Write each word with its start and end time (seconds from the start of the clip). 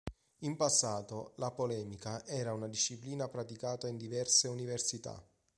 In 0.39 0.55
passato, 0.55 1.33
la 1.35 1.51
polemica 1.51 2.25
era 2.25 2.53
una 2.55 2.67
disciplina 2.67 3.27
praticata 3.29 3.87
in 3.87 3.97
diverse 3.97 4.47
università. 4.47 5.23